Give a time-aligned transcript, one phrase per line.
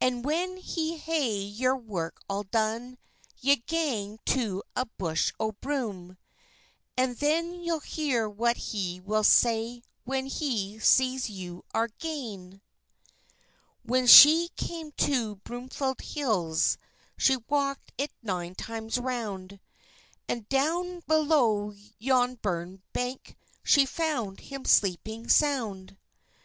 [0.00, 2.98] "And when he hae your work all done,
[3.38, 6.18] Ye'll gang to a bush o' broom,
[6.96, 12.60] And then you'll hear what he will say, When he sees ye are gane."
[13.84, 16.76] When she came to Broomfield Hills,
[17.16, 19.60] She walked it nine times round,
[20.28, 25.96] And down below yon burn bank, She found him sleeping sound.